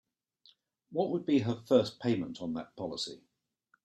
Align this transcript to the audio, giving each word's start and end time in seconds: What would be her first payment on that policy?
What 0.91 1.11
would 1.11 1.27
be 1.27 1.37
her 1.37 1.53
first 1.67 1.99
payment 1.99 2.41
on 2.41 2.55
that 2.55 2.75
policy? 2.75 3.21